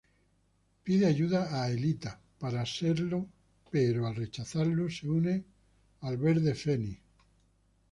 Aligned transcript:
Pide 0.83 1.05
ayuda 1.05 1.43
a 1.51 1.65
Aelita 1.65 2.19
para 2.39 2.65
serlo 2.65 3.27
pero, 3.69 4.07
al 4.07 4.15
rechazarlo, 4.15 4.89
se 4.89 5.07
une 5.07 5.45
al 6.01 6.17
Green 6.17 6.55
Phoenix. 6.55 6.97